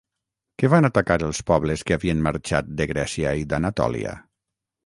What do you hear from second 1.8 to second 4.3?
que havien marxat de Grècia i d'Anatòlia?